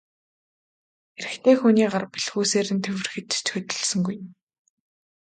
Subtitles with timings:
[1.19, 4.17] Эрэгтэй хүний гар бэлхүүсээр нь тэврэхэд ч хөдөлсөнгүй.